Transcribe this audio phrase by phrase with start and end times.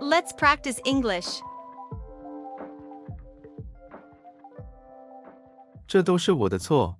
[0.00, 1.40] Let's practice English.
[5.86, 6.98] 这都是我的错。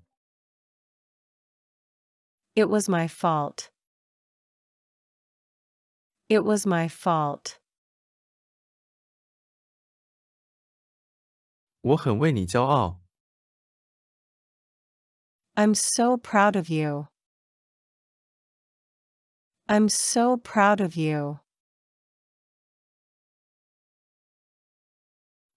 [2.55, 3.71] It was my fault.
[6.29, 7.59] It was my fault.
[11.81, 13.01] 我很为你骄傲。
[15.55, 17.09] I'm so proud of you.
[19.67, 21.41] I'm so proud of you.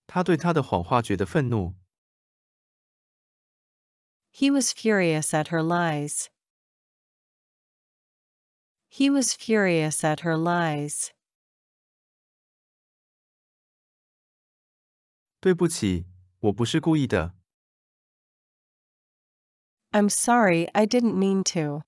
[0.09, 1.76] 他对他的谎话觉得愤怒。
[4.32, 6.27] He was furious at her lies.
[8.90, 11.09] He was furious at her lies.
[15.40, 16.05] 对不起，
[16.40, 17.34] 我不是故意的。
[19.91, 21.84] I'm sorry, I didn't mean to.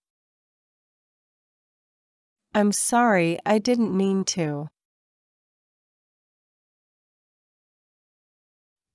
[2.54, 4.70] I'm sorry, I didn't mean to.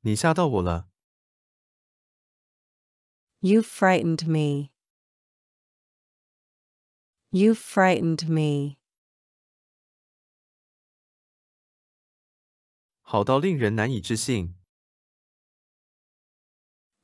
[0.06, 0.88] 你吓到我了。
[3.40, 4.70] You frightened me.
[7.30, 8.76] You frightened me.
[13.00, 14.54] 好到令人难以置信。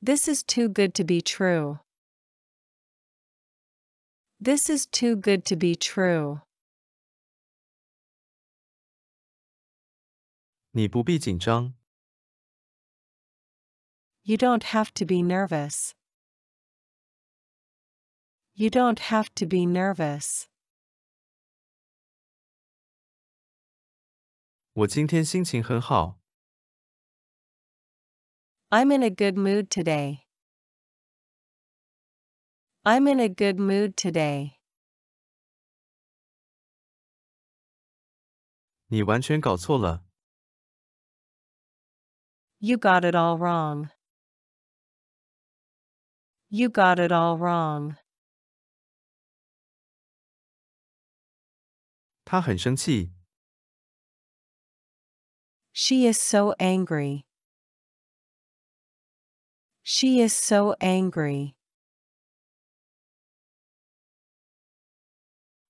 [0.01, 1.79] This is too good to be true.
[4.39, 6.41] This is too good to be true.
[10.71, 11.73] 你不必紧张。
[14.23, 15.95] You don't have to be nervous.
[18.53, 20.47] You don't have to be nervous.
[24.73, 26.19] 我今天心情很好。
[28.69, 30.25] I'm in a good mood today.
[32.83, 34.59] I'm in a good mood today.
[38.87, 40.05] 你完全搞错了。
[42.59, 43.89] You got it all wrong.
[46.53, 47.97] You got it all wrong.
[52.25, 53.11] 他很生气。
[55.71, 57.25] She is so angry.
[59.81, 61.55] She is so angry.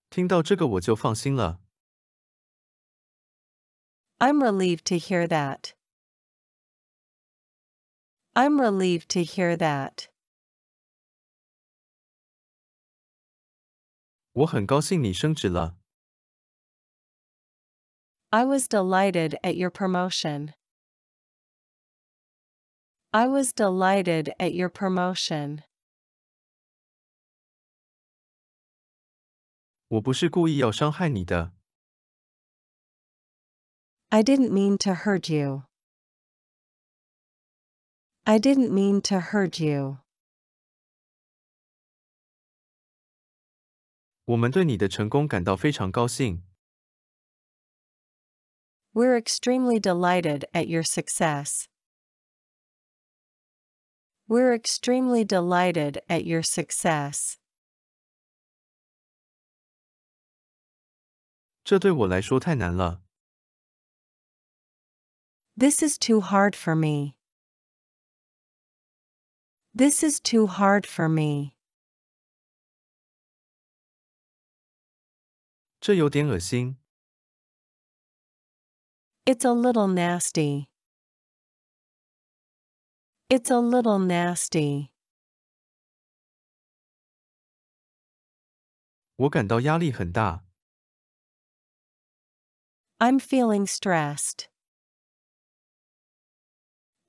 [0.09, 1.61] 听到这个我就放心了。
[4.17, 5.73] I'm relieved to hear that.
[8.33, 10.09] I'm relieved to hear that.
[14.33, 15.77] 我很高兴你升职了。
[18.29, 20.53] I was delighted at your promotion.
[23.11, 25.63] I was delighted at your promotion.
[29.87, 31.53] 我不是故意要伤害你的。
[34.09, 35.63] I didn't mean to hurt you.
[38.25, 39.97] I didn't mean to hurt you.
[44.25, 46.43] 我们对你的成功感到非常高兴。
[48.93, 51.67] We're extremely delighted at your success.
[54.27, 57.37] We're extremely delighted at your success.
[61.63, 63.01] 这对我来说太难了。
[65.55, 67.15] This is too hard for me.
[69.73, 71.52] This is too hard for me.
[75.83, 76.77] 这有点恶心。
[79.25, 80.69] It's a little nasty.
[83.29, 84.89] It's a little nasty.
[89.15, 90.45] 我感到压力很大。
[92.97, 94.49] I'm feeling stressed.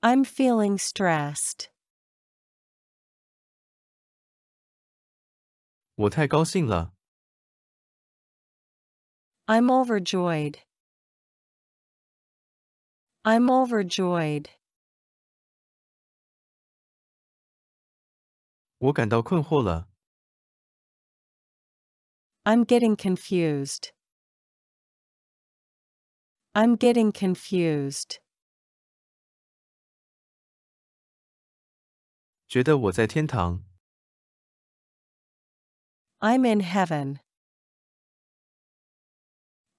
[0.01, 1.69] I'm feeling stressed.
[5.95, 6.93] 我太高兴了。
[9.47, 10.59] I'm overjoyed.
[13.23, 14.49] I'm overjoyed.
[18.77, 19.87] 我感到困惑了。
[22.43, 23.91] I'm getting confused.
[26.53, 28.17] I'm getting confused.
[32.47, 33.63] 觉得我在天堂。
[36.19, 37.19] I'm in heaven.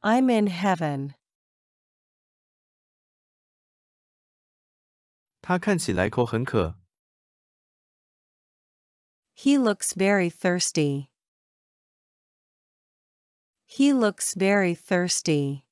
[0.10, 1.16] I'm in heaven.
[5.42, 6.76] 他看起来口很渴。
[9.36, 11.10] He looks very thirsty.
[13.66, 15.66] He looks very thirsty.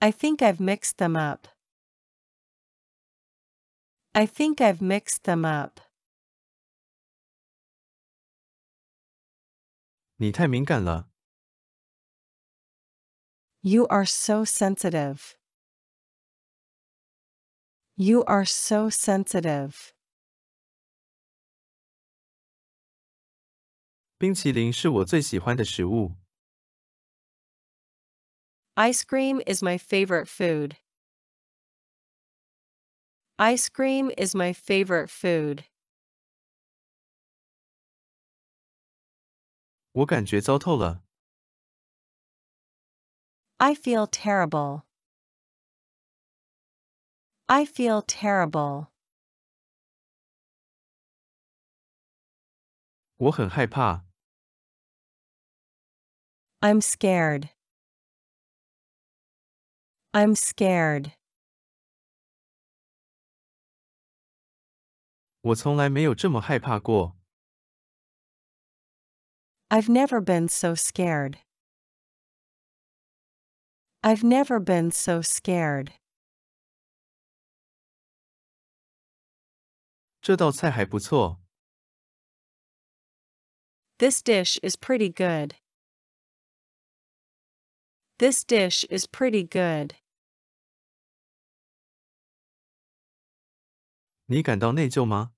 [0.00, 1.48] I think I've mixed them up.
[4.14, 5.87] I think I've mixed them up.
[10.17, 11.09] 你太敏感了，
[13.61, 15.35] You are so sensitive.
[17.95, 19.91] You are so sensitive.
[24.17, 26.15] 冰淇淋是我最喜欢的食物。
[28.75, 30.77] Ice cream is my favorite food.
[33.37, 35.65] Ice cream is my favorite food.
[39.97, 41.03] 我感觉糟透了，
[43.57, 44.83] I feel terrible.
[47.45, 48.87] I feel terrible.
[53.17, 54.05] 我很害怕，
[56.59, 57.49] I'm scared.
[60.11, 61.13] I'm scared.
[65.41, 67.16] 我从来没有这么害怕过。
[69.69, 71.39] I've never been so scared.
[74.03, 75.93] I've never been so scared.
[80.21, 81.39] 这道菜还不错，
[83.97, 85.55] This dish is pretty good.
[88.19, 89.95] This dish is pretty good.
[94.27, 95.33] 你感到内疚吗？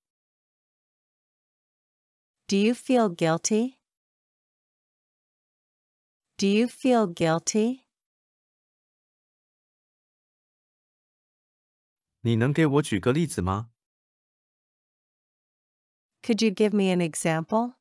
[2.48, 3.79] Do you feel guilty?
[6.40, 7.86] Do you feel guilty?
[12.22, 13.72] 你能给我举个例子吗？
[16.24, 17.76] Could you give me an example?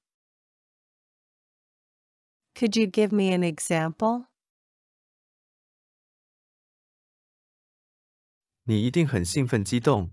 [2.54, 4.26] Could you give me an example?
[8.64, 10.10] 你一定很兴奋激动。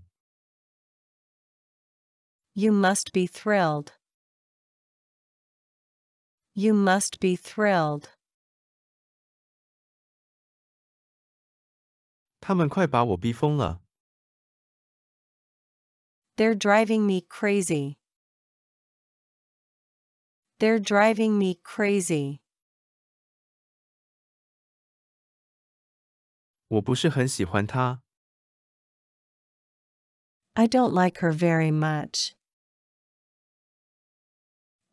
[2.54, 3.92] You must be thrilled.
[6.54, 8.08] You must be thrilled.
[12.46, 13.82] 他们快把我逼疯了。
[16.36, 17.98] They're driving me crazy.
[20.58, 22.40] They're driving me crazy.
[26.68, 28.02] 我不是很喜欢他。
[30.54, 32.34] I don't like her very much.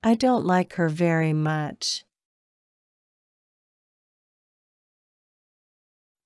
[0.02, 2.06] I don't like her very much.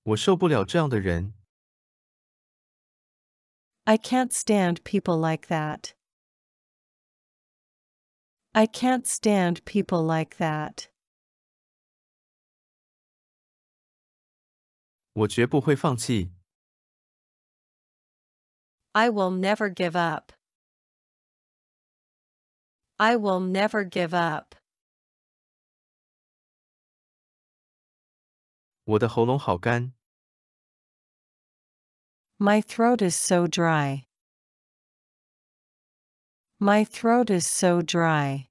[0.07, 1.33] 我受不了这样的人。
[3.85, 5.93] I can't stand people like that.
[8.53, 10.87] I can't stand people like that.
[15.13, 16.31] 我绝不会放弃。
[18.93, 20.33] I will never give up.
[22.97, 24.55] I will never give up.
[28.85, 29.93] 我的喉咙好干，
[32.39, 34.05] My throat is so dry.
[36.59, 38.49] My throat is so dry.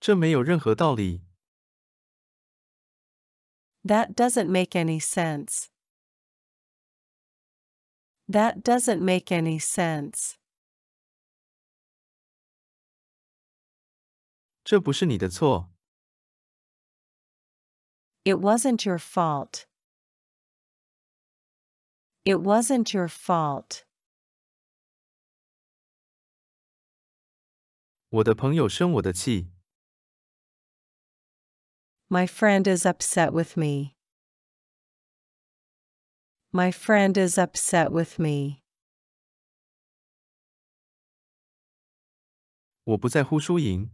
[0.00, 1.22] 这没有任何道理。
[3.84, 5.68] That doesn't make any sense.
[8.28, 10.36] That doesn't make any sense.
[14.64, 15.70] 这不是你的错。
[18.28, 19.66] It wasn't your fault.
[22.24, 23.84] It wasn't your fault.
[28.08, 29.50] 我的朋友生我的气。
[32.08, 33.96] My friend is upset with me.
[36.50, 38.62] My friend is upset with me.
[42.84, 43.90] 我不在乎输赢。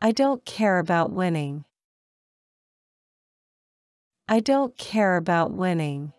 [0.00, 1.64] I don't care about winning.
[4.27, 6.13] I don't care about winning.